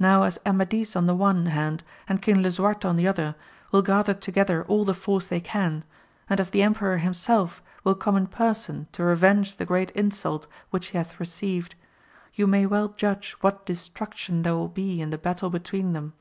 [0.00, 3.36] Now as Amadis on the one hand and King Lisuarte on the other,
[3.70, 5.84] will gather together all the force they can,
[6.28, 10.88] and as the emperor himself will come in person to revenge the great insult which
[10.88, 11.76] he hath received,
[12.34, 16.14] you may well judge what destruction there will be in the battle between them.